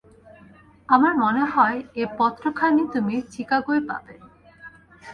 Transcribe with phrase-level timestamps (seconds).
[0.89, 4.15] আমার মনে হয়, এ পত্রখানি তুমি চিকাগোয় পাবে।